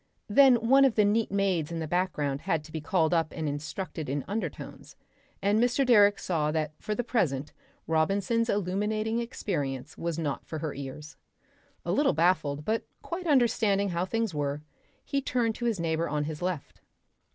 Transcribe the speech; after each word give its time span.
Then 0.29 0.55
one 0.67 0.83
of 0.83 0.95
the 0.95 1.05
neat 1.05 1.31
maids 1.31 1.71
in 1.71 1.77
the 1.77 1.87
background 1.87 2.41
had 2.41 2.63
to 2.63 2.71
be 2.71 2.81
called 2.81 3.13
up 3.13 3.31
and 3.35 3.47
instructed 3.47 4.09
in 4.09 4.25
undertones, 4.27 4.95
and 5.43 5.59
Mr. 5.61 5.85
Direck 5.85 6.17
saw 6.19 6.49
that 6.53 6.71
for 6.79 6.95
the 6.95 7.03
present 7.03 7.53
Robinson's 7.85 8.49
illuminating 8.49 9.19
experience 9.19 9.99
was 9.99 10.17
not 10.17 10.43
for 10.43 10.57
her 10.57 10.73
ears. 10.73 11.17
A 11.85 11.91
little 11.91 12.13
baffled, 12.13 12.65
but 12.65 12.83
quite 13.03 13.27
understanding 13.27 13.89
how 13.89 14.05
things 14.05 14.33
were, 14.33 14.63
he 15.05 15.21
turned 15.21 15.53
to 15.53 15.65
his 15.65 15.79
neighbour 15.79 16.09
on 16.09 16.23
his 16.23 16.41
left.... 16.41 16.81